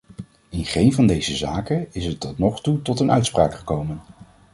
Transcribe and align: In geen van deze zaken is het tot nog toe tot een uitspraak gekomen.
In 0.49 0.65
geen 0.65 0.93
van 0.93 1.07
deze 1.07 1.35
zaken 1.35 1.87
is 1.91 2.05
het 2.05 2.19
tot 2.19 2.37
nog 2.37 2.61
toe 2.61 2.81
tot 2.81 2.99
een 2.99 3.11
uitspraak 3.11 3.55
gekomen. 3.55 4.01